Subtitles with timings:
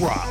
[0.00, 0.26] Drop.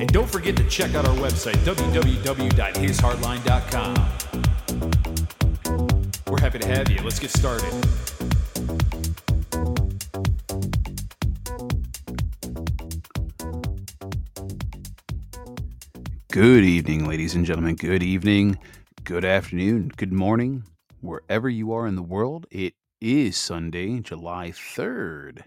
[0.00, 3.94] And don't forget to check out our website, www.hishardline.com.
[6.26, 7.00] We're happy to have you.
[7.04, 7.72] Let's get started.
[16.32, 17.76] Good evening, ladies and gentlemen.
[17.76, 18.58] Good evening,
[19.04, 20.64] good afternoon, good morning,
[21.00, 22.46] wherever you are in the world.
[22.50, 25.44] It is Sunday, July 3rd,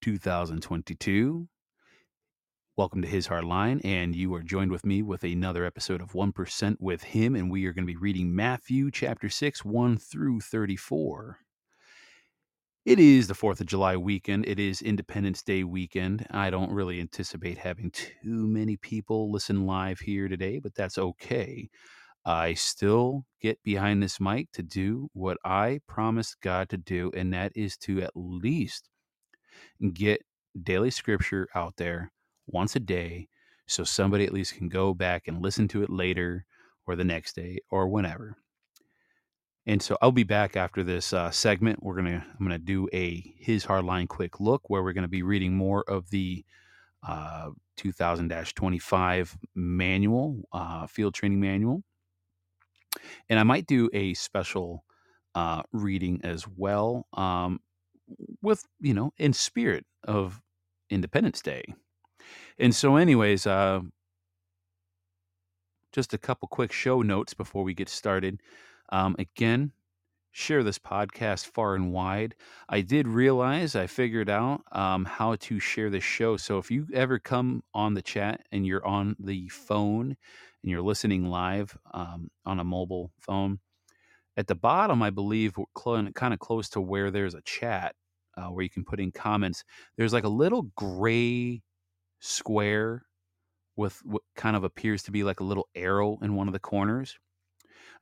[0.00, 1.48] 2022.
[2.76, 6.12] Welcome to His Hard Line, and you are joined with me with another episode of
[6.12, 10.40] 1% with Him, and we are going to be reading Matthew chapter 6, 1 through
[10.40, 11.38] 34.
[12.84, 14.44] It is the 4th of July weekend.
[14.46, 16.26] It is Independence Day weekend.
[16.30, 21.70] I don't really anticipate having too many people listen live here today, but that's okay.
[22.24, 27.32] I still get behind this mic to do what I promised God to do, and
[27.34, 28.88] that is to at least
[29.94, 30.22] get
[30.62, 32.12] daily scripture out there
[32.46, 33.28] once a day
[33.66, 36.44] so somebody at least can go back and listen to it later
[36.86, 38.36] or the next day or whenever.
[39.66, 41.82] And so I'll be back after this uh, segment.
[41.82, 45.54] We're gonna I'm gonna do a his hardline quick look where we're gonna be reading
[45.54, 46.44] more of the
[47.06, 51.82] uh, 2000-25 manual, uh, field training manual,
[53.28, 54.84] and I might do a special
[55.34, 57.60] uh, reading as well, um,
[58.42, 60.40] with you know in spirit of
[60.90, 61.64] Independence Day.
[62.58, 63.80] And so, anyways, uh,
[65.92, 68.40] just a couple quick show notes before we get started.
[68.90, 69.72] Um, again,
[70.32, 72.34] share this podcast far and wide.
[72.68, 76.36] I did realize I figured out um, how to share this show.
[76.36, 80.16] So if you ever come on the chat and you're on the phone
[80.62, 83.58] and you're listening live um, on a mobile phone,
[84.36, 87.94] at the bottom, I believe, cl- kind of close to where there's a chat
[88.36, 89.64] uh, where you can put in comments,
[89.96, 91.62] there's like a little gray
[92.20, 93.04] square
[93.76, 96.58] with what kind of appears to be like a little arrow in one of the
[96.58, 97.18] corners.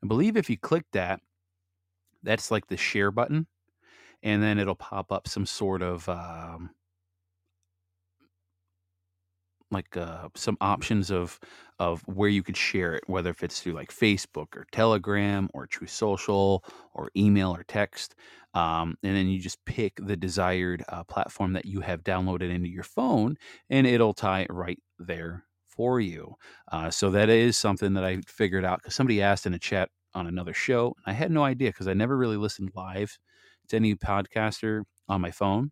[0.03, 1.21] I believe if you click that,
[2.22, 3.47] that's like the share button,
[4.22, 6.71] and then it'll pop up some sort of um,
[9.71, 11.39] like uh, some options of
[11.79, 15.67] of where you could share it, whether if it's through like Facebook or Telegram or
[15.67, 16.65] Truth Social
[16.95, 18.15] or email or text,
[18.55, 22.69] um, and then you just pick the desired uh, platform that you have downloaded into
[22.69, 23.37] your phone,
[23.69, 26.35] and it'll tie it right there for you.
[26.71, 29.89] Uh, so that is something that I figured out because somebody asked in a chat
[30.15, 30.95] on another show.
[31.07, 33.19] I had no idea because I never really listened live
[33.69, 35.71] to any podcaster on my phone.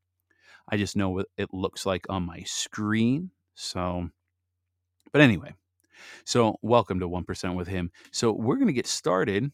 [0.71, 3.31] I just know what it looks like on my screen.
[3.59, 4.09] So,
[5.13, 5.53] but anyway,
[6.25, 7.91] so welcome to 1% with him.
[8.13, 9.51] So we're going to get started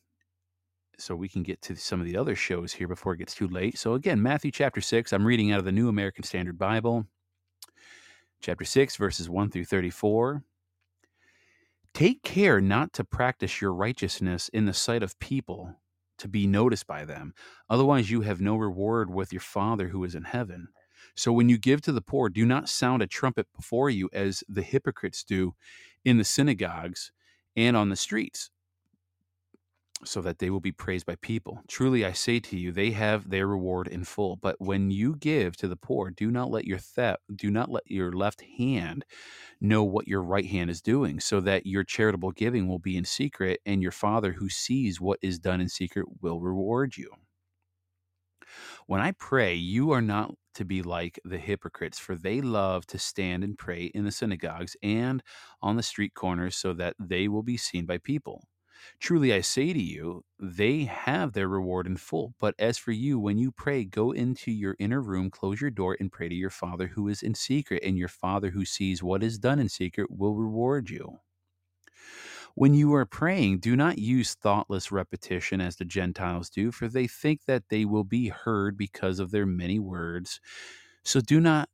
[0.98, 3.48] so we can get to some of the other shows here before it gets too
[3.48, 3.78] late.
[3.78, 7.06] So again, Matthew chapter 6, I'm reading out of the New American Standard Bible
[8.42, 10.44] chapter 6, verses 1 through 34.
[11.94, 15.76] Take care not to practice your righteousness in the sight of people
[16.18, 17.32] to be noticed by them.
[17.70, 20.68] Otherwise, you have no reward with your Father who is in heaven.
[21.16, 24.42] So when you give to the poor, do not sound a trumpet before you as
[24.48, 25.54] the hypocrites do
[26.04, 27.12] in the synagogues
[27.56, 28.50] and on the streets
[30.04, 31.60] so that they will be praised by people.
[31.68, 34.36] Truly I say to you, they have their reward in full.
[34.36, 37.90] But when you give to the poor, do not let your theft, do not let
[37.90, 39.04] your left hand
[39.60, 43.04] know what your right hand is doing, so that your charitable giving will be in
[43.04, 47.10] secret, and your father who sees what is done in secret will reward you.
[48.86, 52.98] When I pray, you are not to be like the hypocrites, for they love to
[52.98, 55.22] stand and pray in the synagogues and
[55.60, 58.46] on the street corners so that they will be seen by people.
[59.00, 62.34] Truly I say to you, they have their reward in full.
[62.38, 65.96] But as for you, when you pray, go into your inner room, close your door,
[65.98, 69.22] and pray to your Father who is in secret, and your Father who sees what
[69.22, 71.18] is done in secret will reward you.
[72.56, 77.08] When you are praying, do not use thoughtless repetition as the Gentiles do, for they
[77.08, 80.40] think that they will be heard because of their many words.
[81.02, 81.68] So do not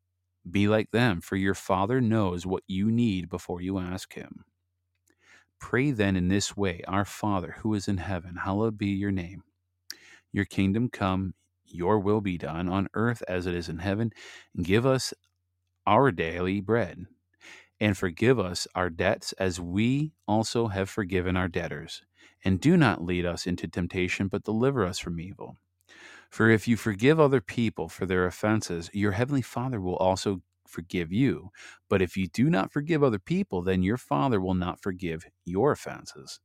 [0.51, 4.45] be like them, for your Father knows what you need before you ask Him.
[5.59, 9.43] Pray then in this way Our Father who is in heaven, hallowed be your name.
[10.33, 11.35] Your kingdom come,
[11.67, 14.13] your will be done on earth as it is in heaven.
[14.63, 15.13] Give us
[15.87, 17.05] our daily bread.
[17.81, 22.03] And forgive us our debts as we also have forgiven our debtors.
[22.45, 25.57] And do not lead us into temptation, but deliver us from evil.
[26.31, 31.13] For if you forgive other people for their offenses, your heavenly Father will also forgive
[31.13, 31.51] you.
[31.89, 35.73] But if you do not forgive other people, then your Father will not forgive your
[35.73, 36.39] offenses.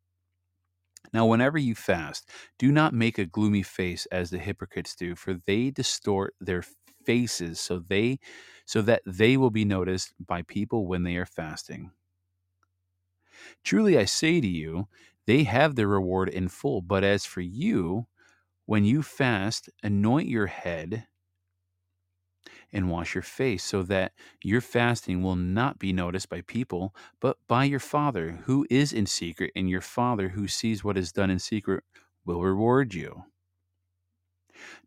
[1.14, 5.36] Now, whenever you fast, do not make a gloomy face as the hypocrites do, for
[5.46, 6.64] they distort their
[7.06, 8.20] faces so they
[8.66, 11.92] so that they will be noticed by people when they are fasting.
[13.64, 14.88] Truly I say to you,
[15.28, 16.82] they have their reward in full.
[16.82, 18.08] But as for you,
[18.66, 21.08] when you fast, anoint your head
[22.72, 24.14] and wash your face, so that
[24.44, 29.06] your fasting will not be noticed by people, but by your Father who is in
[29.06, 31.84] secret, and your Father who sees what is done in secret
[32.26, 33.24] will reward you.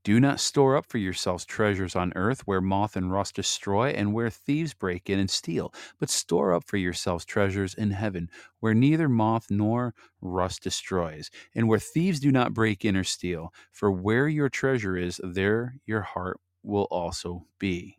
[0.02, 4.12] Do not store up for yourselves treasures on earth where moth and rust destroy and
[4.12, 8.30] where thieves break in and steal, but store up for yourselves treasures in heaven
[8.60, 13.52] where neither moth nor rust destroys and where thieves do not break in or steal.
[13.72, 17.97] For where your treasure is, there your heart will also be.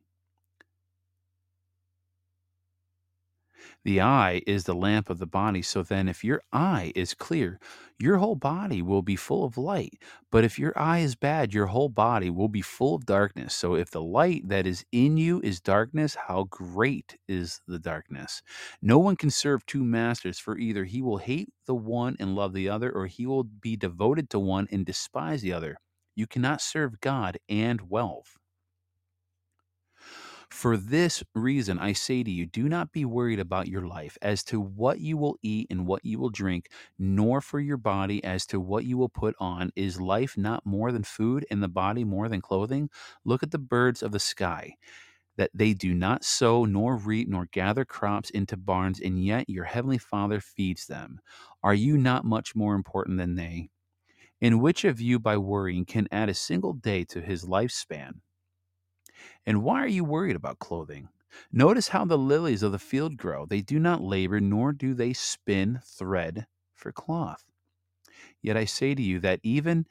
[3.83, 5.61] The eye is the lamp of the body.
[5.61, 7.59] So then, if your eye is clear,
[7.99, 10.01] your whole body will be full of light.
[10.31, 13.53] But if your eye is bad, your whole body will be full of darkness.
[13.53, 18.41] So if the light that is in you is darkness, how great is the darkness?
[18.81, 22.53] No one can serve two masters, for either he will hate the one and love
[22.53, 25.77] the other, or he will be devoted to one and despise the other.
[26.15, 28.38] You cannot serve God and wealth.
[30.51, 34.43] For this reason, I say to you, do not be worried about your life as
[34.45, 38.45] to what you will eat and what you will drink, nor for your body as
[38.47, 39.71] to what you will put on.
[39.75, 42.89] Is life not more than food, and the body more than clothing?
[43.23, 44.75] Look at the birds of the sky
[45.37, 49.65] that they do not sow, nor reap, nor gather crops into barns, and yet your
[49.65, 51.21] heavenly Father feeds them.
[51.63, 53.69] Are you not much more important than they?
[54.41, 58.21] And which of you, by worrying, can add a single day to his lifespan?
[59.45, 61.09] And why are you worried about clothing?
[61.51, 63.45] Notice how the lilies of the field grow.
[63.45, 67.45] They do not labor, nor do they spin thread for cloth.
[68.41, 69.85] Yet I say to you that even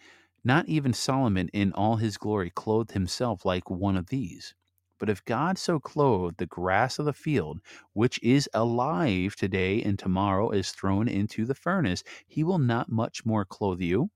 [0.45, 4.55] not even Solomon in all his glory clothed himself like one of these.
[4.99, 7.61] But if God so clothed the grass of the field,
[7.93, 13.25] which is alive today and tomorrow is thrown into the furnace, he will not much
[13.25, 14.11] more clothe you,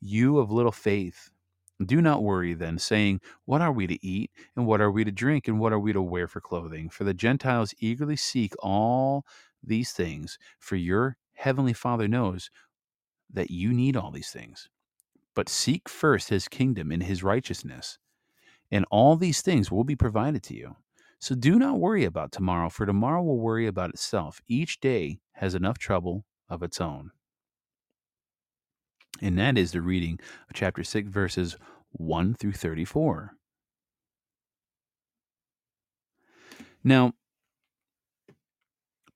[0.00, 1.30] you of little faith.
[1.84, 5.10] Do not worry then, saying, What are we to eat, and what are we to
[5.10, 6.88] drink, and what are we to wear for clothing?
[6.88, 9.24] For the Gentiles eagerly seek all
[9.62, 12.50] these things, for your heavenly Father knows
[13.32, 14.68] that you need all these things.
[15.34, 17.98] But seek first his kingdom and his righteousness,
[18.70, 20.76] and all these things will be provided to you.
[21.18, 24.40] So do not worry about tomorrow, for tomorrow will worry about itself.
[24.46, 27.10] Each day has enough trouble of its own.
[29.24, 31.56] And that is the reading of chapter 6, verses
[31.92, 33.32] 1 through 34.
[36.84, 37.14] Now,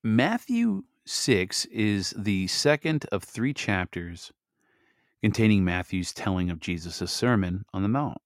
[0.02, 4.32] Matthew 6 is the second of three chapters
[5.22, 8.22] containing Matthew's telling of Jesus' Sermon on the Mount.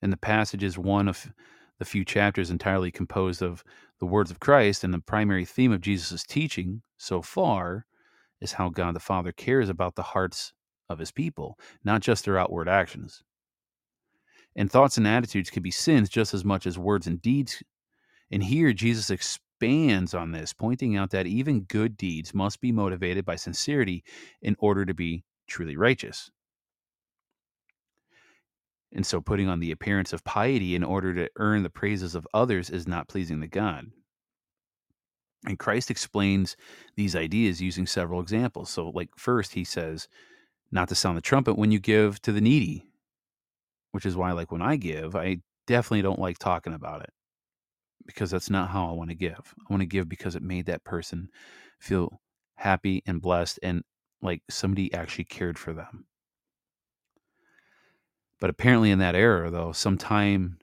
[0.00, 1.32] And the passage is one of
[1.80, 3.64] the few chapters entirely composed of
[3.98, 7.84] the words of Christ, and the primary theme of Jesus' teaching so far
[8.42, 10.52] is how God the Father cares about the hearts
[10.88, 13.22] of his people, not just their outward actions.
[14.56, 17.62] And thoughts and attitudes can be sins just as much as words and deeds.
[18.30, 23.24] And here Jesus expands on this, pointing out that even good deeds must be motivated
[23.24, 24.04] by sincerity
[24.42, 26.30] in order to be truly righteous.
[28.94, 32.28] And so putting on the appearance of piety in order to earn the praises of
[32.34, 33.86] others is not pleasing to God.
[35.46, 36.56] And Christ explains
[36.96, 38.70] these ideas using several examples.
[38.70, 40.08] So, like, first, he says,
[40.70, 42.86] not to sound the trumpet when you give to the needy,
[43.90, 47.10] which is why, like, when I give, I definitely don't like talking about it
[48.06, 49.54] because that's not how I want to give.
[49.68, 51.28] I want to give because it made that person
[51.80, 52.20] feel
[52.56, 53.82] happy and blessed and
[54.20, 56.06] like somebody actually cared for them.
[58.40, 60.58] But apparently, in that era, though, sometime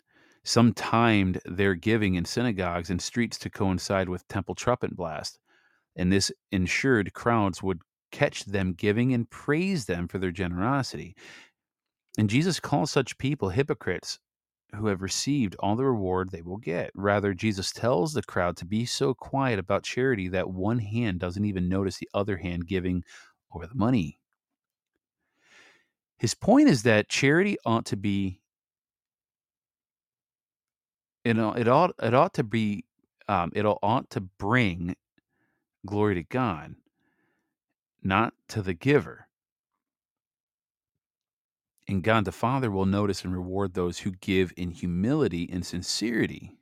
[0.50, 5.38] some timed their giving in synagogues and streets to coincide with temple trumpet blast,
[5.96, 7.80] and this ensured crowds would
[8.12, 11.16] catch them giving and praise them for their generosity.
[12.18, 14.18] And Jesus calls such people hypocrites
[14.76, 16.90] who have received all the reward they will get.
[16.96, 21.46] Rather, Jesus tells the crowd to be so quiet about charity that one hand doesn't
[21.46, 23.04] even notice the other hand giving
[23.54, 24.20] over the money.
[26.18, 28.42] His point is that charity ought to be
[31.26, 32.86] know, it ought it ought to be
[33.28, 34.96] um, it ought to bring
[35.86, 36.76] glory to God,
[38.04, 39.28] not to the giver.
[41.88, 46.60] And God the Father will notice and reward those who give in humility and sincerity.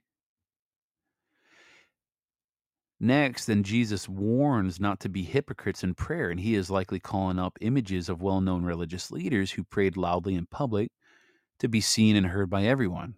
[3.00, 7.38] Next, then Jesus warns not to be hypocrites in prayer, and he is likely calling
[7.38, 10.90] up images of well known religious leaders who prayed loudly in public
[11.60, 13.16] to be seen and heard by everyone.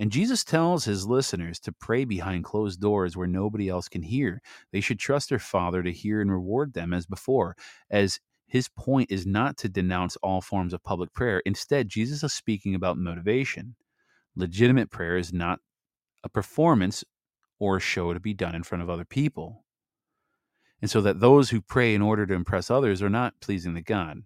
[0.00, 4.40] And Jesus tells his listeners to pray behind closed doors where nobody else can hear.
[4.72, 7.54] They should trust their Father to hear and reward them as before,
[7.90, 11.42] as his point is not to denounce all forms of public prayer.
[11.44, 13.76] Instead, Jesus is speaking about motivation.
[14.34, 15.58] Legitimate prayer is not
[16.24, 17.04] a performance
[17.58, 19.66] or a show to be done in front of other people.
[20.80, 23.82] And so that those who pray in order to impress others are not pleasing to
[23.82, 24.22] God.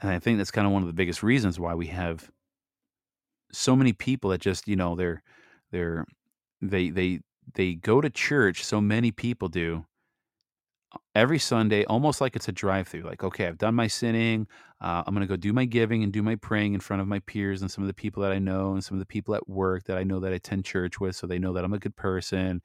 [0.00, 2.30] And I think that's kind of one of the biggest reasons why we have
[3.58, 5.22] so many people that just, you know, they're
[5.72, 6.06] they're
[6.62, 7.20] they they
[7.54, 9.84] they go to church, so many people do
[11.14, 13.02] every Sunday, almost like it's a drive-through.
[13.02, 14.46] Like, okay, I've done my sinning.
[14.80, 17.08] Uh, I'm going to go do my giving and do my praying in front of
[17.08, 19.34] my peers and some of the people that I know and some of the people
[19.34, 21.74] at work that I know that I attend church with, so they know that I'm
[21.74, 22.62] a good person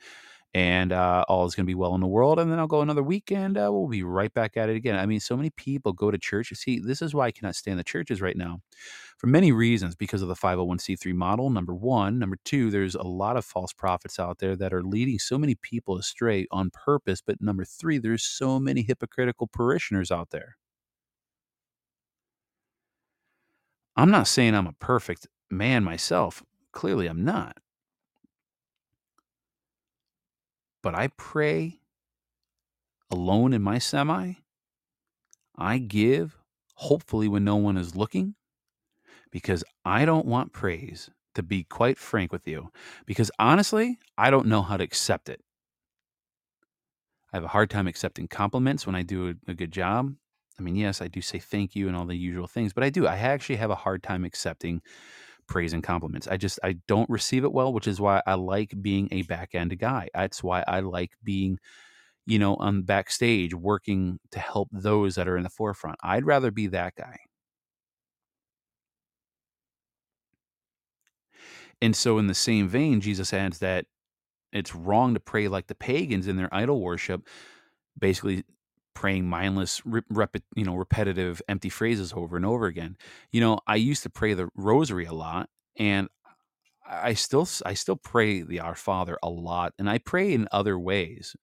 [0.53, 2.39] and uh, all is going to be well in the world.
[2.39, 3.57] And then I'll go another weekend.
[3.57, 4.95] Uh, we'll be right back at it again.
[4.95, 6.53] I mean, so many people go to church.
[6.53, 8.60] See, this is why I cannot stand the churches right now
[9.17, 11.50] for many reasons because of the 501c3 model.
[11.50, 12.19] Number one.
[12.19, 15.55] Number two, there's a lot of false prophets out there that are leading so many
[15.55, 17.22] people astray on purpose.
[17.25, 20.57] But number three, there's so many hypocritical parishioners out there.
[23.95, 26.43] I'm not saying I'm a perfect man myself.
[26.72, 27.57] Clearly, I'm not.
[30.84, 31.80] But I pray
[33.10, 34.34] alone in my semi.
[35.56, 36.38] I give,
[36.75, 38.36] hopefully, when no one is looking,
[39.32, 42.72] because I don't want praise, to be quite frank with you,
[43.06, 45.42] because honestly, I don't know how to accept it.
[47.32, 50.13] I have a hard time accepting compliments when I do a, a good job.
[50.60, 52.92] I mean, yes, I do say thank you and all the usual things, but I
[52.92, 53.08] do.
[53.08, 54.82] I actually have a hard time accepting
[55.47, 56.27] praise and compliments.
[56.27, 59.55] I just I don't receive it well, which is why I like being a back
[59.55, 60.09] end guy.
[60.13, 61.59] That's why I like being,
[62.25, 65.97] you know, on backstage working to help those that are in the forefront.
[66.03, 67.17] I'd rather be that guy.
[71.81, 73.85] And so in the same vein, Jesus adds that
[74.53, 77.27] it's wrong to pray like the pagans in their idol worship,
[78.00, 78.45] basically
[78.93, 82.97] praying mindless, rep, you know, repetitive, empty phrases over and over again.
[83.31, 86.09] You know, I used to pray the rosary a lot, and
[86.88, 90.77] I still I still pray the Our Father a lot, and I pray in other
[90.77, 91.35] ways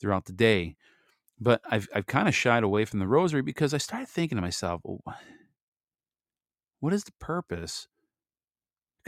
[0.00, 0.76] throughout the day.
[1.40, 4.42] But I've I've kind of shied away from the rosary because I started thinking to
[4.42, 5.02] myself, well,
[6.80, 7.88] what is the purpose?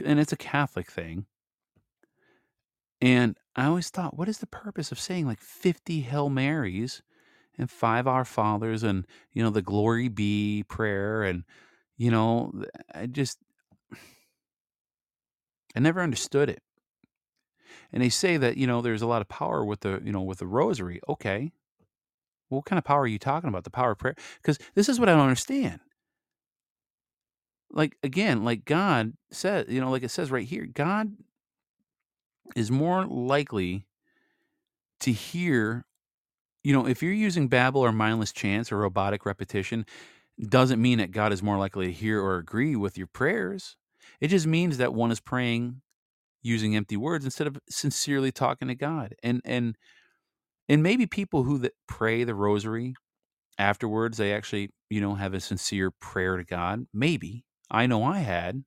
[0.03, 1.25] And it's a Catholic thing.
[3.01, 7.01] And I always thought, what is the purpose of saying like 50 Hail Marys
[7.57, 11.23] and five Our Fathers and, you know, the Glory Be prayer?
[11.23, 11.43] And,
[11.97, 12.51] you know,
[12.93, 13.39] I just,
[15.75, 16.61] I never understood it.
[17.91, 20.21] And they say that, you know, there's a lot of power with the, you know,
[20.21, 20.99] with the rosary.
[21.07, 21.51] Okay.
[22.49, 23.63] What kind of power are you talking about?
[23.63, 24.15] The power of prayer?
[24.41, 25.79] Because this is what I don't understand.
[27.71, 31.15] Like, again, like God said, you know, like it says right here, God
[32.55, 33.87] is more likely
[35.01, 35.85] to hear,
[36.65, 39.85] you know, if you're using babble or mindless chants or robotic repetition,
[40.49, 43.77] doesn't mean that God is more likely to hear or agree with your prayers.
[44.19, 45.81] It just means that one is praying
[46.41, 49.13] using empty words instead of sincerely talking to God.
[49.21, 49.75] And and
[50.67, 52.95] and maybe people who that pray the rosary
[53.59, 56.87] afterwards, they actually, you know, have a sincere prayer to God.
[56.91, 57.45] Maybe.
[57.69, 58.63] I know I had.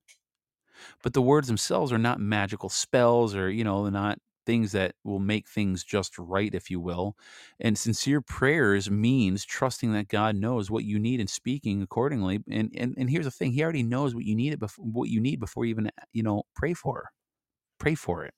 [1.02, 4.94] But the words themselves are not magical spells or, you know, they're not things that
[5.04, 7.16] will make things just right, if you will.
[7.60, 12.40] And sincere prayers means trusting that God knows what you need and speaking accordingly.
[12.50, 15.10] And and, and here's the thing: He already knows what you need it before what
[15.10, 17.10] you need before you even uh, you know pray for,
[17.78, 18.34] pray for it.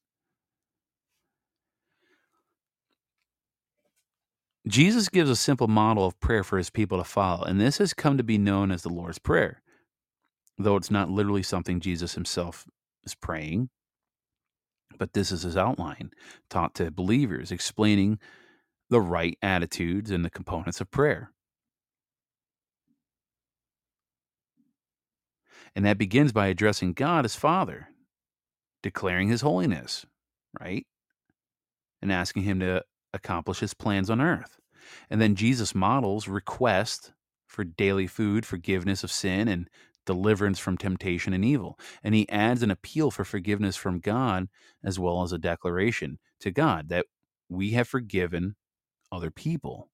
[4.68, 7.94] Jesus gives a simple model of prayer for his people to follow, and this has
[7.94, 9.62] come to be known as the Lord's Prayer.
[10.58, 12.66] Though it's not literally something Jesus himself
[13.04, 13.70] is praying,
[15.00, 16.10] but this is his outline
[16.50, 18.18] taught to believers, explaining
[18.90, 21.32] the right attitudes and the components of prayer.
[25.74, 27.88] And that begins by addressing God as Father,
[28.82, 30.04] declaring his holiness,
[30.60, 30.86] right?
[32.02, 34.58] And asking him to accomplish his plans on earth.
[35.08, 37.12] And then Jesus models request
[37.46, 39.70] for daily food, forgiveness of sin, and
[40.06, 41.78] deliverance from temptation and evil.
[42.02, 44.48] And he adds an appeal for forgiveness from God
[44.84, 47.06] as well as a declaration to God that
[47.48, 48.56] we have forgiven
[49.12, 49.90] other people,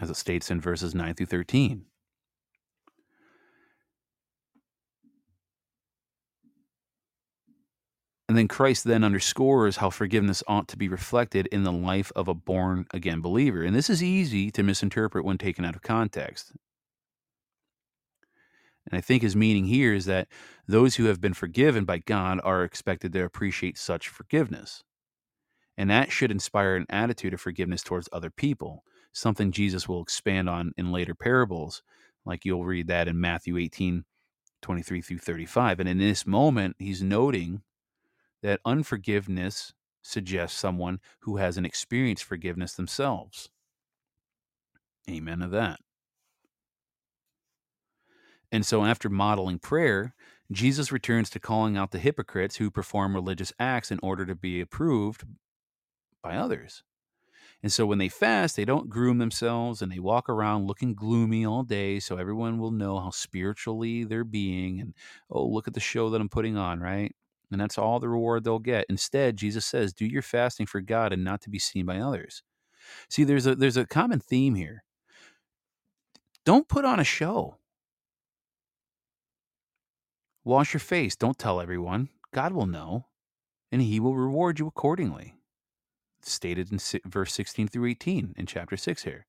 [0.00, 1.84] as it states in verses 9 through 13.
[8.28, 12.28] And then Christ then underscores how forgiveness ought to be reflected in the life of
[12.28, 13.62] a born again believer.
[13.62, 16.52] And this is easy to misinterpret when taken out of context.
[18.90, 20.28] And I think his meaning here is that
[20.66, 24.82] those who have been forgiven by God are expected to appreciate such forgiveness.
[25.76, 30.48] And that should inspire an attitude of forgiveness towards other people, something Jesus will expand
[30.48, 31.82] on in later parables.
[32.24, 34.04] Like you'll read that in Matthew 18,
[34.60, 35.80] 23 through 35.
[35.80, 37.62] And in this moment, he's noting
[38.42, 39.72] that unforgiveness
[40.02, 43.48] suggests someone who hasn't experienced forgiveness themselves.
[45.08, 45.80] Amen to that.
[48.52, 50.14] And so, after modeling prayer,
[50.52, 54.60] Jesus returns to calling out the hypocrites who perform religious acts in order to be
[54.60, 55.24] approved
[56.22, 56.84] by others.
[57.62, 61.46] And so, when they fast, they don't groom themselves and they walk around looking gloomy
[61.46, 64.80] all day so everyone will know how spiritually they're being.
[64.80, 64.94] And,
[65.30, 67.14] oh, look at the show that I'm putting on, right?
[67.50, 68.86] And that's all the reward they'll get.
[68.88, 72.42] Instead, Jesus says, do your fasting for God and not to be seen by others.
[73.08, 74.84] See, there's a there's a common theme here.
[76.44, 77.58] Don't put on a show.
[80.44, 81.14] Wash your face.
[81.16, 82.08] Don't tell everyone.
[82.32, 83.06] God will know,
[83.70, 85.34] and he will reward you accordingly.
[86.24, 89.26] stated in verse 16 through 18 in chapter 6 here.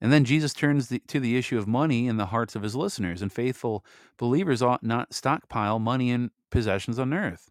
[0.00, 2.76] And then Jesus turns the, to the issue of money in the hearts of his
[2.76, 3.84] listeners, and faithful
[4.16, 7.50] believers ought not stockpile money and possessions on earth.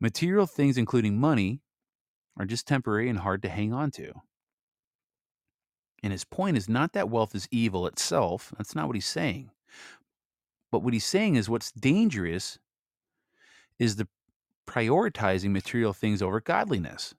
[0.00, 1.60] Material things, including money,
[2.38, 4.12] are just temporary and hard to hang on to.
[6.02, 8.52] And his point is not that wealth is evil itself.
[8.56, 9.50] That's not what he's saying.
[10.74, 12.58] But what he's saying is what's dangerous
[13.78, 14.08] is the
[14.66, 17.14] prioritizing material things over godliness.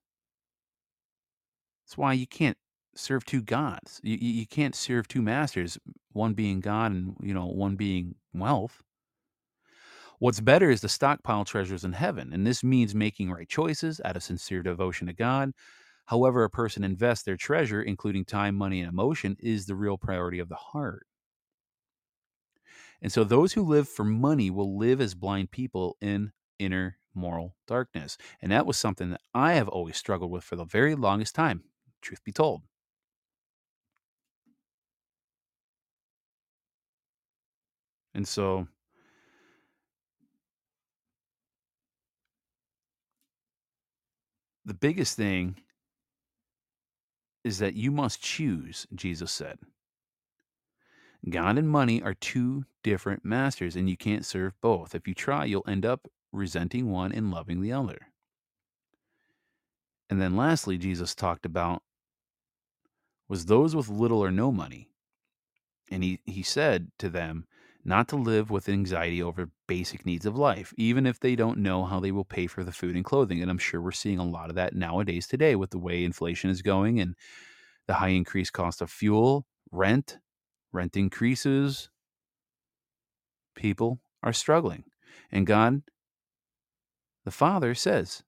[1.85, 2.57] That's why you can't
[2.95, 4.01] serve two gods.
[4.03, 5.77] You, you can't serve two masters,
[6.11, 8.83] one being God and you know one being wealth.
[10.19, 14.17] What's better is to stockpile treasures in heaven, and this means making right choices out
[14.17, 15.53] of sincere devotion to God.
[16.07, 20.39] However, a person invests their treasure, including time, money, and emotion, is the real priority
[20.39, 21.07] of the heart.
[23.01, 27.55] And so those who live for money will live as blind people in inner moral
[27.67, 28.17] darkness.
[28.41, 31.63] And that was something that I have always struggled with for the very longest time,
[32.01, 32.61] truth be told.
[38.13, 38.67] And so
[44.63, 45.57] the biggest thing
[47.43, 49.59] is that you must choose, Jesus said.
[51.29, 54.93] God and money are two different masters, and you can't serve both.
[54.93, 57.97] If you try, you'll end up resenting one and loving the other.
[60.09, 61.81] And then lastly, Jesus talked about
[63.27, 64.89] was those with little or no money.
[65.89, 67.47] And he, he said to them
[67.83, 71.85] not to live with anxiety over basic needs of life, even if they don't know
[71.85, 73.41] how they will pay for the food and clothing.
[73.41, 76.49] And I'm sure we're seeing a lot of that nowadays today with the way inflation
[76.49, 77.15] is going and
[77.87, 80.17] the high increased cost of fuel, rent,
[80.75, 81.89] rent increases,
[83.55, 84.83] people are struggling.
[85.31, 85.81] And God,
[87.23, 88.23] the Father, says,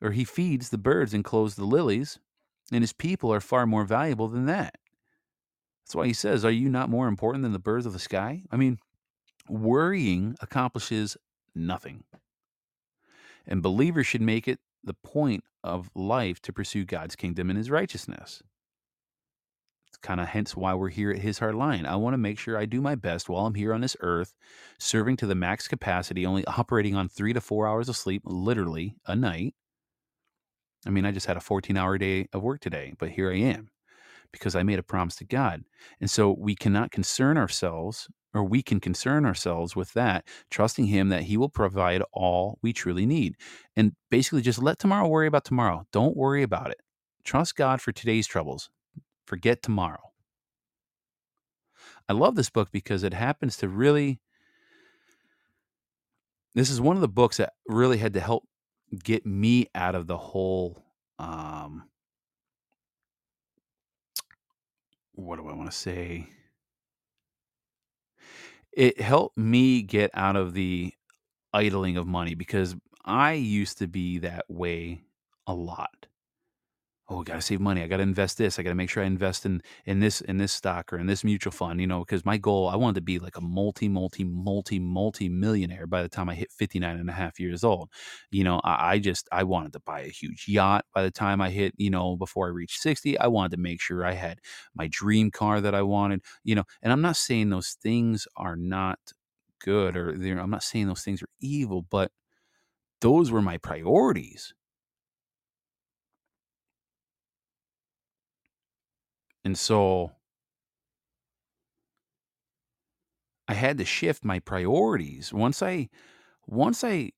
[0.00, 2.18] or He feeds the birds and clothes the lilies,
[2.72, 4.76] and His people are far more valuable than that.
[5.84, 8.42] That's why He says, Are you not more important than the birds of the sky?
[8.50, 8.78] I mean,
[9.48, 11.16] worrying accomplishes
[11.54, 12.04] nothing.
[13.46, 17.70] And believers should make it the point of life to pursue God's kingdom and His
[17.70, 18.42] righteousness
[19.96, 21.86] kind of hence why we're here at His Hardline.
[21.86, 24.34] I want to make sure I do my best while I'm here on this earth,
[24.78, 28.96] serving to the max capacity, only operating on three to four hours of sleep, literally
[29.06, 29.54] a night.
[30.86, 33.36] I mean, I just had a 14 hour day of work today, but here I
[33.36, 33.70] am
[34.32, 35.62] because I made a promise to God.
[36.00, 41.08] And so we cannot concern ourselves, or we can concern ourselves with that, trusting Him
[41.08, 43.36] that He will provide all we truly need.
[43.76, 45.86] And basically, just let tomorrow worry about tomorrow.
[45.92, 46.80] Don't worry about it.
[47.22, 48.70] Trust God for today's troubles.
[49.26, 50.12] Forget Tomorrow.
[52.08, 54.20] I love this book because it happens to really.
[56.54, 58.44] This is one of the books that really had to help
[59.02, 60.84] get me out of the whole.
[61.18, 61.84] Um,
[65.12, 66.28] what do I want to say?
[68.72, 70.92] It helped me get out of the
[71.52, 75.02] idling of money because I used to be that way
[75.46, 76.06] a lot.
[77.08, 77.82] Oh, I got to save money.
[77.82, 78.58] I got to invest this.
[78.58, 81.06] I got to make sure I invest in in this in this stock or in
[81.06, 83.88] this mutual fund, you know, because my goal, I wanted to be like a multi,
[83.88, 87.90] multi, multi, multi millionaire by the time I hit 59 and a half years old.
[88.30, 91.40] You know, I, I just I wanted to buy a huge yacht by the time
[91.40, 93.18] I hit, you know, before I reached 60.
[93.18, 94.40] I wanted to make sure I had
[94.74, 98.56] my dream car that I wanted, you know, and I'm not saying those things are
[98.56, 98.98] not
[99.62, 102.10] good or I'm not saying those things are evil, but
[103.00, 104.54] those were my priorities
[109.44, 110.12] And so
[113.46, 115.32] I had to shift my priorities.
[115.32, 115.88] Once I
[116.46, 117.12] once I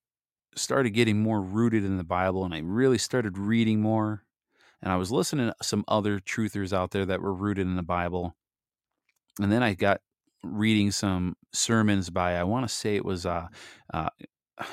[0.56, 4.24] started getting more rooted in the Bible and I really started reading more
[4.82, 7.82] and I was listening to some other truthers out there that were rooted in the
[7.82, 8.36] Bible.
[9.40, 10.00] And then I got
[10.42, 13.48] reading some sermons by I want to say it was uh
[13.92, 14.10] uh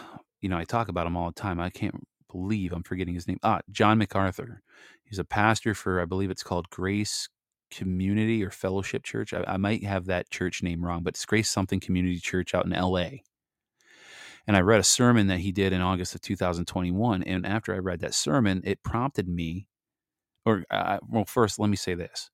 [0.42, 1.60] you know, I talk about him all the time.
[1.60, 3.40] I can't believe I'm forgetting his name.
[3.44, 4.62] Ah, John MacArthur.
[5.04, 7.30] He's a pastor for I believe it's called Grace
[7.74, 9.34] Community or Fellowship Church.
[9.34, 12.66] I, I might have that church name wrong, but it's Grace Something Community Church out
[12.66, 13.10] in LA.
[14.46, 17.24] And I read a sermon that he did in August of 2021.
[17.24, 19.68] And after I read that sermon, it prompted me,
[20.46, 22.30] or, uh, well, first, let me say this.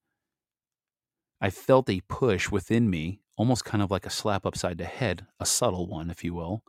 [1.39, 5.28] I felt a push within me, almost kind of like a slap upside the head,
[5.39, 6.63] a subtle one, if you will,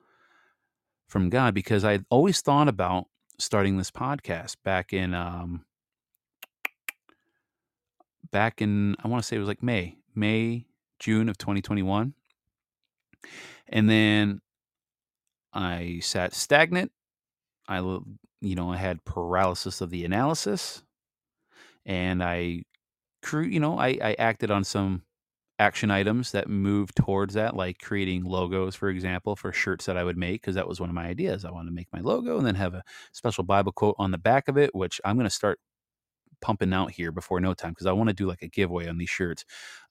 [1.09, 3.07] from God, because I always thought about
[3.39, 5.65] starting this podcast back in um,
[8.33, 10.67] back in I want to say it was like May, May,
[10.99, 12.15] June of 2021.
[13.69, 14.41] And then
[15.53, 16.93] I sat stagnant.
[17.69, 17.79] I
[18.41, 20.83] you know, I had paralysis of the analysis
[21.87, 22.63] and I
[23.23, 25.03] crew, you know, I, I acted on some
[25.59, 30.05] action items that moved towards that, like creating logos, for example, for shirts that I
[30.05, 31.45] would make, because that was one of my ideas.
[31.45, 34.19] I wanted to make my logo and then have a special Bible quote on the
[34.19, 35.61] back of it, which I'm going to start
[36.41, 38.99] pumping out here before no time because I want to do like a giveaway on
[38.99, 39.45] these shirts.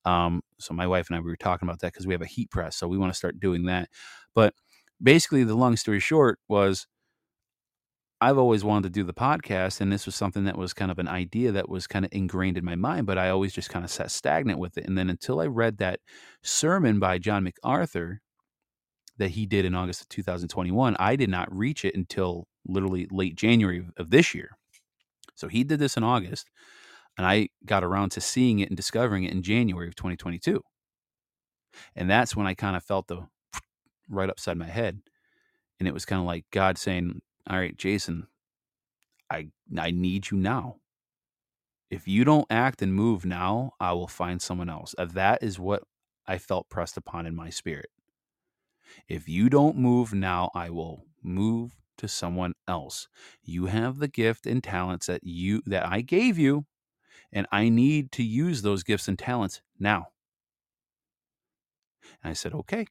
[0.05, 2.27] Um, so my wife and I we were talking about that because we have a
[2.27, 3.89] heat press, so we want to start doing that.
[4.35, 4.53] But
[5.01, 6.87] basically, the long story short was.
[8.21, 10.99] I've always wanted to do the podcast, and this was something that was kind of
[10.99, 13.85] an idea that was kind of ingrained in my mind, but I always just kind
[13.85, 14.85] of sat stagnant with it.
[14.85, 16.01] And then until I read that
[16.43, 18.19] sermon by John MacArthur
[19.19, 23.35] that he did in August of 2021, I did not reach it until literally late
[23.35, 24.57] January of this year.
[25.39, 26.49] So he did this in August,
[27.17, 30.61] and I got around to seeing it and discovering it in January of 2022.
[31.95, 33.27] And that's when I kind of felt the
[34.09, 35.01] right upside my head.
[35.79, 38.27] And it was kind of like God saying, All right, Jason,
[39.31, 39.47] I
[39.77, 40.77] I need you now.
[41.89, 44.93] If you don't act and move now, I will find someone else.
[44.97, 45.83] Uh, that is what
[46.27, 47.89] I felt pressed upon in my spirit.
[49.07, 53.07] If you don't move now, I will move to someone else.
[53.43, 56.65] You have the gift and talents that you that I gave you
[57.31, 60.07] and I need to use those gifts and talents now.
[62.23, 62.85] And I said, "Okay."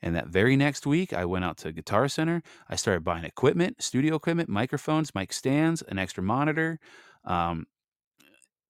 [0.00, 2.42] And that very next week, I went out to Guitar Center.
[2.68, 6.78] I started buying equipment, studio equipment, microphones, mic stands, an extra monitor.
[7.24, 7.66] Um,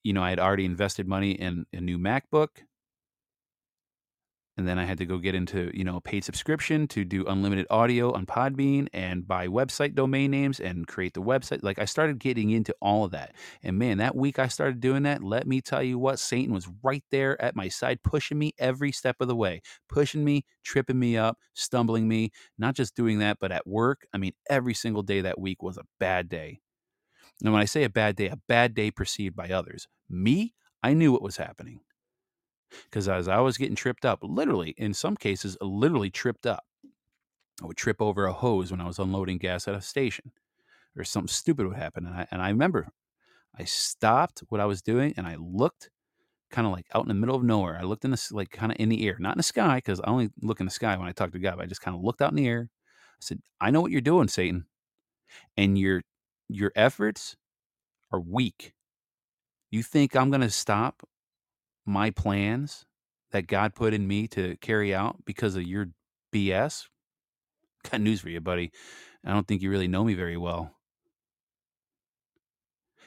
[0.02, 2.48] you know, I had already invested money in a new MacBook
[4.62, 7.24] and then I had to go get into you know a paid subscription to do
[7.26, 11.64] unlimited audio on Podbean and buy website domain names and create the website.
[11.64, 15.02] Like I started getting into all of that, and man, that week I started doing
[15.02, 15.20] that.
[15.20, 18.92] Let me tell you what, Satan was right there at my side, pushing me every
[18.92, 22.30] step of the way, pushing me, tripping me up, stumbling me.
[22.56, 24.06] Not just doing that, but at work.
[24.14, 26.60] I mean, every single day that week was a bad day.
[27.42, 29.88] And when I say a bad day, a bad day perceived by others.
[30.08, 31.80] Me, I knew what was happening
[32.84, 36.64] because as I was getting tripped up, literally, in some cases, literally tripped up.
[37.62, 40.32] I would trip over a hose when I was unloading gas at a station,
[40.96, 42.06] or something stupid would happen.
[42.06, 42.88] And I, and I remember
[43.58, 45.90] I stopped what I was doing and I looked
[46.50, 47.78] kind of like out in the middle of nowhere.
[47.78, 50.00] I looked in the, like kind of in the air, not in the sky, because
[50.00, 51.96] I only look in the sky when I talk to God, but I just kind
[51.96, 52.68] of looked out in the air.
[52.70, 54.66] I said, I know what you're doing, Satan.
[55.56, 56.02] And your,
[56.48, 57.36] your efforts
[58.12, 58.74] are weak.
[59.70, 61.02] You think I'm to stop
[61.86, 62.84] my plans
[63.30, 65.88] that God put in me to carry out because of your
[66.32, 66.86] BS?
[67.90, 68.70] Got news for you, buddy.
[69.24, 70.74] I don't think you really know me very well.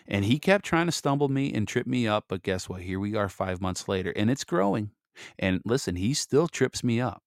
[0.08, 2.82] And he kept trying to stumble me and trip me up, but guess what?
[2.82, 4.92] Here we are 5 months later and it's growing.
[5.40, 7.24] And listen, he still trips me up.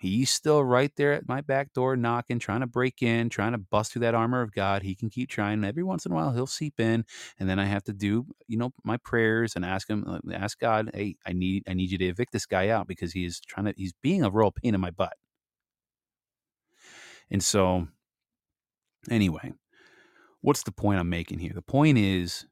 [0.00, 3.58] He's still right there at my back door knocking, trying to break in, trying to
[3.58, 4.82] bust through that armor of God.
[4.82, 5.62] He can keep trying.
[5.62, 7.04] Every once in a while he'll seep in.
[7.38, 10.58] And then I have to do, you know, my prayers and ask him, uh, ask
[10.58, 13.40] God, hey, I need I need you to evict this guy out because he is
[13.40, 15.12] trying to he's being a real pain in my butt.
[17.30, 17.86] And so
[19.10, 19.52] anyway,
[20.40, 21.52] what's the point I'm making here?
[21.54, 22.46] The point is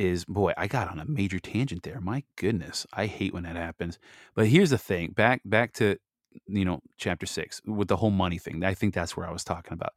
[0.00, 2.00] is boy, I got on a major tangent there.
[2.00, 3.98] My goodness, I hate when that happens.
[4.34, 5.98] But here's the thing: back back to
[6.46, 8.64] you know chapter six with the whole money thing.
[8.64, 9.92] I think that's where I was talking about.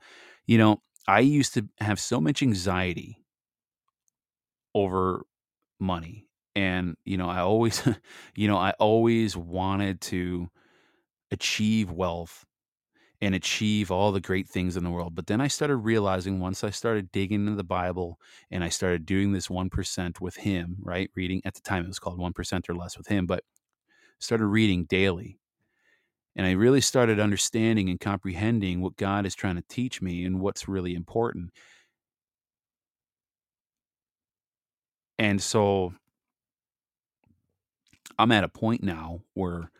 [0.45, 3.17] You know, I used to have so much anxiety
[4.75, 5.25] over
[5.79, 7.81] money, and you know, I always,
[8.35, 10.49] you know, I always wanted to
[11.31, 12.45] achieve wealth
[13.23, 15.15] and achieve all the great things in the world.
[15.15, 18.19] But then I started realizing once I started digging into the Bible
[18.51, 21.09] and I started doing this 1% with him, right?
[21.15, 23.45] Reading at the time it was called 1% or less with him, but
[24.19, 25.39] started reading daily.
[26.35, 30.41] And I really started understanding and comprehending what God is trying to teach me and
[30.41, 31.51] what's really important.
[35.17, 35.93] And so
[38.19, 39.71] I'm at a point now where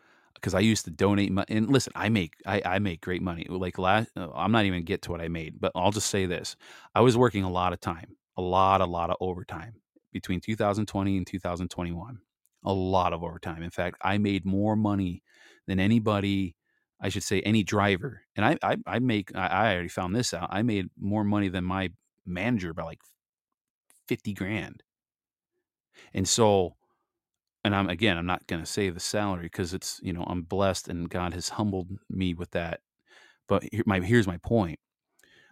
[0.44, 1.46] because I used to donate money.
[1.48, 3.46] And listen, I make I, I make great money.
[3.48, 6.54] Like last, I'm not even get to what I made, but I'll just say this:
[6.94, 9.76] I was working a lot of time, a lot, a lot of overtime
[10.12, 12.18] between 2020 and 2021.
[12.66, 13.62] A lot of overtime.
[13.62, 15.22] In fact, I made more money
[15.66, 16.56] than anybody.
[17.00, 20.34] I should say any driver, and I I, I make I, I already found this
[20.34, 20.48] out.
[20.52, 21.90] I made more money than my
[22.26, 23.00] manager by like
[24.08, 24.82] 50 grand.
[26.12, 26.76] And so
[27.64, 30.42] and I'm again, I'm not going to say the salary because it's you know I'm
[30.42, 32.80] blessed and God has humbled me with that.
[33.48, 34.78] But here, my here's my point.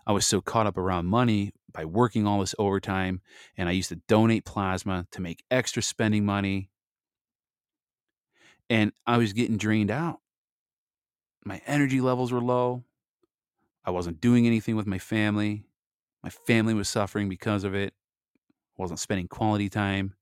[0.07, 3.21] I was so caught up around money by working all this overtime,
[3.57, 6.71] and I used to donate plasma to make extra spending money,
[8.69, 10.19] and I was getting drained out.
[11.45, 12.85] My energy levels were low.
[13.85, 15.65] I wasn't doing anything with my family.
[16.23, 17.95] My family was suffering because of it.
[18.79, 20.15] I wasn't spending quality time.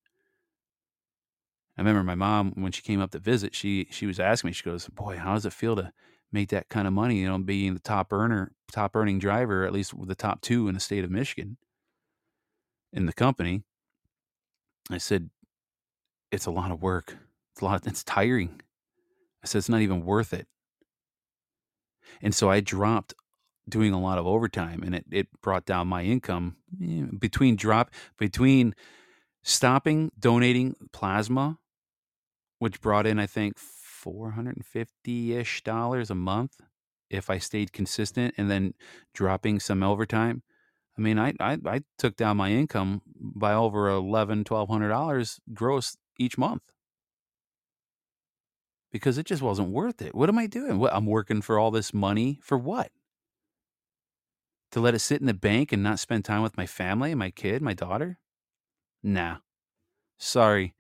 [1.81, 4.53] I remember my mom when she came up to visit, she she was asking me,
[4.53, 5.91] she goes, "Boy, how does it feel to
[6.31, 7.17] make that kind of money?
[7.21, 10.75] You know, being the top earner, top earning driver, at least the top two in
[10.75, 11.57] the state of Michigan
[12.93, 13.63] in the company."
[14.91, 15.31] I said,
[16.31, 17.17] "It's a lot of work.
[17.53, 17.87] It's a lot.
[17.87, 18.61] It's tiring."
[19.43, 20.49] I said, "It's not even worth it."
[22.21, 23.15] And so I dropped
[23.69, 27.91] doing a lot of overtime, and it it brought down my income eh, between drop
[28.19, 28.75] between
[29.43, 31.60] stopping donating plasma
[32.61, 36.61] which brought in I think 450-ish dollars a month
[37.09, 38.75] if I stayed consistent and then
[39.13, 40.45] dropping some overtime.
[40.97, 45.41] I mean, I I, I took down my income by over eleven, twelve hundred dollars
[45.53, 46.63] gross each month
[48.93, 50.15] because it just wasn't worth it.
[50.15, 50.79] What am I doing?
[50.79, 52.91] What, I'm working for all this money for what?
[54.73, 57.31] To let it sit in the bank and not spend time with my family, my
[57.31, 58.19] kid, my daughter?
[59.03, 59.39] Nah.
[60.19, 60.75] Sorry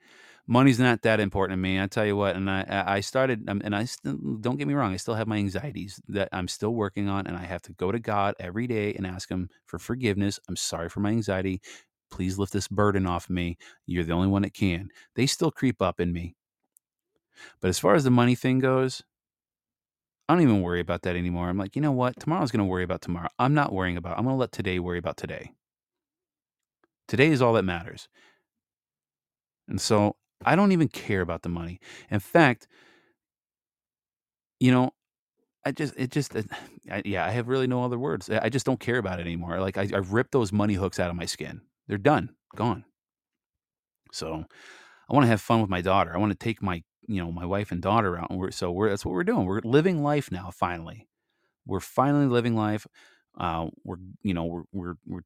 [0.50, 1.80] money's not that important to me.
[1.80, 4.74] I tell you what, and I I started, um, and I still, don't get me
[4.74, 7.72] wrong, I still have my anxieties that I'm still working on, and I have to
[7.72, 10.40] go to God every day and ask Him for forgiveness.
[10.48, 11.62] I'm sorry for my anxiety.
[12.10, 13.56] Please lift this burden off me.
[13.86, 14.88] You're the only one that can.
[15.14, 16.34] They still creep up in me.
[17.60, 19.02] But as far as the money thing goes,
[20.28, 21.48] I don't even worry about that anymore.
[21.48, 22.18] I'm like, you know what?
[22.18, 23.28] Tomorrow's going to worry about tomorrow.
[23.38, 24.18] I'm not worrying about.
[24.18, 25.52] I'm going to let today worry about today.
[27.06, 28.08] Today is all that matters.
[29.68, 31.80] And so I don't even care about the money.
[32.10, 32.66] In fact,
[34.58, 34.92] you know,
[35.64, 36.34] I just, it just,
[36.90, 38.30] I, yeah, I have really no other words.
[38.30, 39.60] I just don't care about it anymore.
[39.60, 41.62] Like I, I ripped those money hooks out of my skin.
[41.88, 42.84] They're done, gone.
[44.12, 44.44] So
[45.08, 46.14] I want to have fun with my daughter.
[46.14, 48.30] I want to take my, you know, my wife and daughter out.
[48.30, 49.46] And we're, so we're, that's what we're doing.
[49.46, 50.50] We're living life now.
[50.52, 51.08] Finally,
[51.66, 52.86] we're finally living life.
[53.38, 55.20] Uh, we're, you know, we're, we're, we're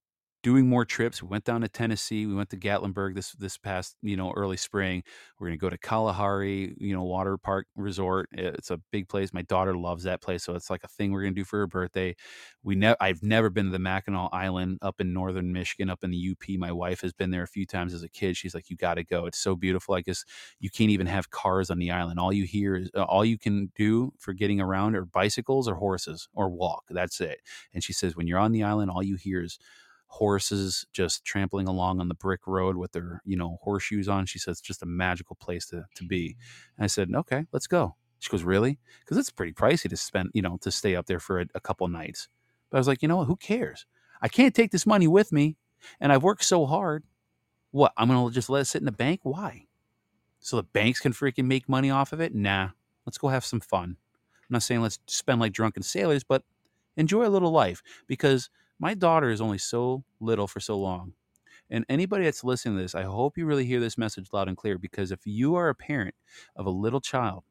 [0.45, 1.23] doing more trips.
[1.23, 2.27] We went down to Tennessee.
[2.27, 5.03] We went to Gatlinburg this this past you know early spring.
[5.41, 8.29] We're gonna go to Kalahari, you know, water park resort.
[8.31, 9.33] It's a big place.
[9.33, 11.67] My daughter loves that place, so it's like a thing we're gonna do for her
[11.67, 12.15] birthday.
[12.63, 16.11] We never I've never been to the Mackinac Island up in northern Michigan, up in
[16.11, 16.59] the UP.
[16.59, 18.37] My wife has been there a few times as a kid.
[18.37, 19.25] She's like, you got to go.
[19.27, 19.95] It's so beautiful.
[19.95, 20.25] I guess
[20.61, 22.21] you can't even have cars on the island.
[22.21, 25.77] All you hear is uh, all you can do for getting around are bicycles or
[25.77, 26.85] horses or walk.
[26.91, 27.41] That's it.
[27.73, 29.59] And she says when you're on the island, all you hear is
[30.15, 34.39] horses just trampling along on the brick road with their you know horseshoes on she
[34.39, 36.37] says it's just a magical place to, to be.
[36.77, 37.97] And i said okay let's go.
[38.21, 38.79] She goes really?
[39.01, 41.61] Because it's pretty pricey to spend you know to stay up there for a, a
[41.61, 42.29] couple nights.
[42.71, 43.27] But i was like you know what?
[43.27, 43.87] Who cares?
[44.23, 45.57] I can't take this money with me
[46.01, 47.03] and i've worked so hard.
[47.73, 49.21] What i'm gonna just let it sit in the bank?
[49.25, 49.67] Why?
[50.39, 52.35] So the banks can freaking make money off of it?
[52.35, 52.71] Nah
[53.05, 53.97] let's go have some fun.
[54.43, 56.45] I'm not saying let's spend like drunken sailors but
[56.97, 61.13] enjoy a little life because my daughter is only so little for so long.
[61.71, 64.57] And anybody that's listening to this, I hope you really hear this message loud and
[64.57, 66.15] clear because if you are a parent
[66.57, 67.45] of a little child,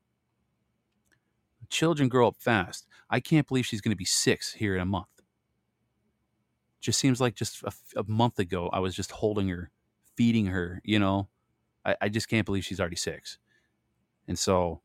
[1.70, 2.86] children grow up fast.
[3.10, 5.08] I can't believe she's going to be six here in a month.
[6.80, 9.72] Just seems like just a, a month ago, I was just holding her
[10.16, 10.82] feeding her.
[10.84, 11.30] You know,
[11.86, 13.38] I, I just can't believe she's already six.
[14.28, 14.82] And so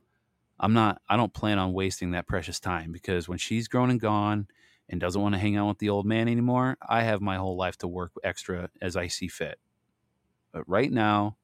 [0.59, 4.01] I'm not, I don't plan on wasting that precious time because when she's grown and
[4.01, 4.48] gone
[4.88, 7.57] and doesn't want to hang out with the old man anymore, I have my whole
[7.57, 9.59] life to work extra as I see fit.
[10.53, 11.37] But right now,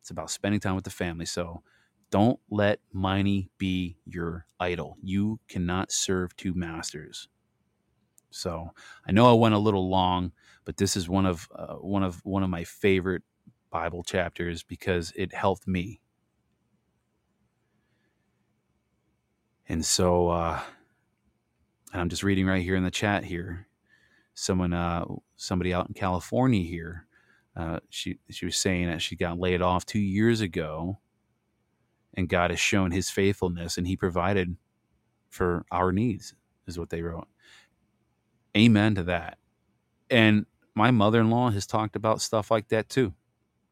[0.00, 1.26] it's about spending time with the family.
[1.26, 1.62] So
[2.10, 4.96] don't let money be your idol.
[5.02, 7.28] You cannot serve two masters.
[8.30, 8.70] So
[9.06, 10.32] I know I went a little long,
[10.64, 13.22] but this is one of uh, one of one of my favorite
[13.70, 16.00] Bible chapters because it helped me.
[19.68, 20.60] And so uh,
[21.92, 23.66] I'm just reading right here in the chat here.
[24.34, 25.04] Someone, uh,
[25.36, 27.06] somebody out in California here,
[27.56, 30.98] uh, she she was saying that she got laid off two years ago,
[32.14, 34.56] and God has shown His faithfulness, and He provided
[35.28, 36.34] for our needs,
[36.66, 37.26] is what they wrote.
[38.56, 39.38] Amen to that.
[40.10, 43.14] And my mother in law has talked about stuff like that too.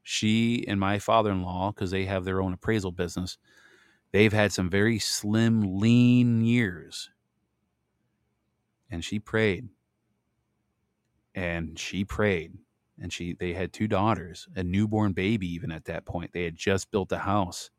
[0.03, 3.39] She and my father in law, because they have their own appraisal business,
[4.13, 7.11] they've had some very slim, lean years.
[8.91, 9.69] And she prayed.
[11.35, 12.53] And she prayed.
[13.01, 16.33] And she they had two daughters, a newborn baby even at that point.
[16.33, 17.71] They had just built a house.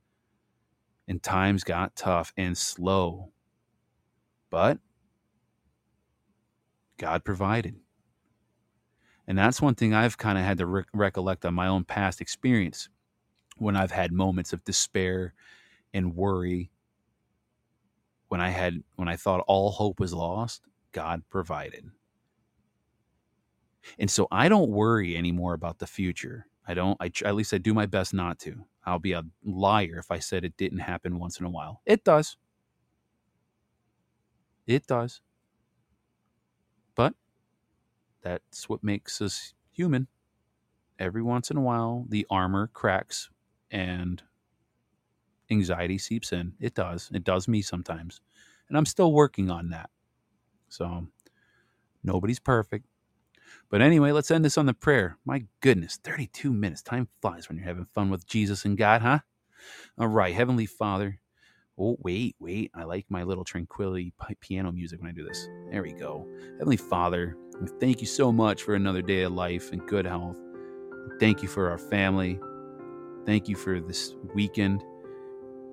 [1.07, 3.31] And times got tough and slow.
[4.49, 4.79] But
[6.97, 7.75] God provided.
[9.27, 12.21] And that's one thing I've kind of had to re- recollect on my own past
[12.21, 12.89] experience
[13.57, 15.33] when I've had moments of despair
[15.93, 16.71] and worry.
[18.29, 20.63] When I had, when I thought all hope was lost,
[20.97, 21.85] God provided.
[23.99, 26.47] And so I don't worry anymore about the future.
[26.67, 28.65] I don't, I, at least I do my best not to.
[28.83, 31.81] I'll be a liar if I said it didn't happen once in a while.
[31.85, 32.35] It does.
[34.65, 35.21] It does.
[36.95, 37.13] But
[38.23, 40.07] that's what makes us human.
[40.97, 43.29] Every once in a while, the armor cracks
[43.69, 44.23] and
[45.51, 46.53] anxiety seeps in.
[46.59, 47.11] It does.
[47.13, 48.19] It does me sometimes.
[48.67, 49.91] And I'm still working on that.
[50.69, 51.07] So
[52.03, 52.85] nobody's perfect.
[53.69, 55.17] But anyway, let's end this on the prayer.
[55.25, 56.81] My goodness, 32 minutes.
[56.81, 59.19] Time flies when you're having fun with Jesus and God, huh?
[59.97, 61.19] All right, Heavenly Father,
[61.79, 62.71] Oh, wait, wait.
[62.73, 65.47] I like my little tranquility piano music when I do this.
[65.69, 66.27] There we go.
[66.53, 67.37] Heavenly Father,
[67.79, 70.37] thank you so much for another day of life and good health.
[71.19, 72.39] Thank you for our family.
[73.27, 74.83] Thank you for this weekend,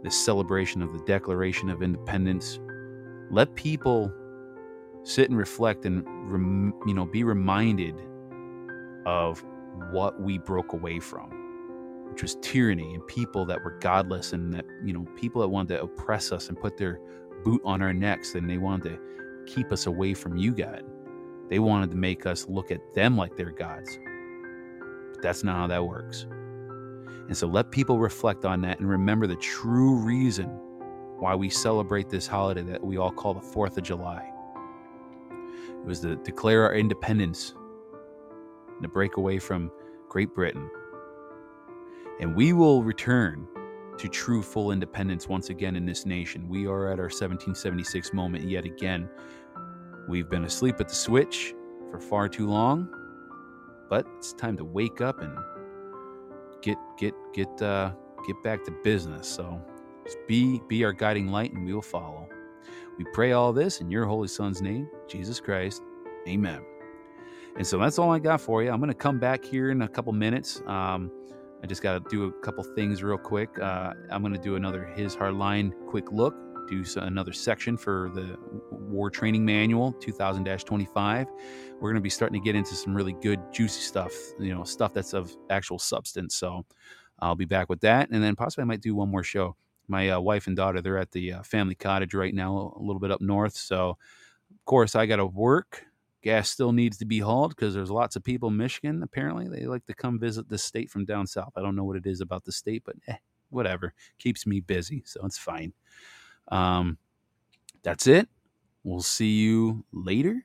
[0.02, 2.60] this celebration of the Declaration of Independence.
[3.30, 4.12] Let people
[5.04, 6.04] sit and reflect and
[6.86, 7.94] you know be reminded
[9.06, 9.44] of
[9.90, 11.30] what we broke away from
[12.10, 15.76] which was tyranny and people that were godless and that you know people that wanted
[15.76, 17.00] to oppress us and put their
[17.44, 18.98] boot on our necks and they wanted to
[19.46, 20.84] keep us away from you god.
[21.50, 23.98] They wanted to make us look at them like they're gods.
[25.12, 26.26] But that's not how that works.
[27.28, 30.48] And so let people reflect on that and remember the true reason
[31.18, 34.30] why we celebrate this holiday that we all call the 4th of july
[35.84, 37.54] it was to declare our independence
[38.68, 39.70] and to break away from
[40.08, 40.68] great britain
[42.20, 43.46] and we will return
[43.98, 46.48] to true full independence once again in this nation.
[46.48, 49.08] We are at our 1776 moment yet again.
[50.08, 51.54] We've been asleep at the switch
[51.90, 52.88] for far too long,
[53.88, 55.36] but it's time to wake up and
[56.60, 57.92] get get get uh,
[58.26, 59.28] get back to business.
[59.28, 59.60] So
[60.28, 62.28] be be our guiding light, and we will follow.
[62.98, 65.82] We pray all this in your holy Son's name, Jesus Christ.
[66.28, 66.64] Amen.
[67.56, 68.70] And so that's all I got for you.
[68.70, 70.62] I'm going to come back here in a couple minutes.
[70.66, 71.10] Um,
[71.62, 73.58] I just got to do a couple things real quick.
[73.58, 76.34] Uh, I'm going to do another His Hardline quick look,
[76.68, 78.36] do another section for the
[78.70, 81.26] War Training Manual 2000 25.
[81.74, 84.64] We're going to be starting to get into some really good, juicy stuff, you know,
[84.64, 86.36] stuff that's of actual substance.
[86.36, 86.64] So
[87.20, 88.10] I'll be back with that.
[88.10, 89.56] And then possibly I might do one more show.
[89.88, 93.00] My uh, wife and daughter, they're at the uh, family cottage right now, a little
[93.00, 93.56] bit up north.
[93.56, 95.84] So, of course, I got to work
[96.24, 99.02] gas still needs to be hauled because there's lots of people in Michigan.
[99.02, 101.52] Apparently, they like to come visit the state from down south.
[101.54, 103.16] I don't know what it is about the state, but eh,
[103.50, 105.74] whatever keeps me busy, so it's fine.
[106.48, 106.98] Um,
[107.82, 108.28] that's it.
[108.82, 110.42] We'll see you later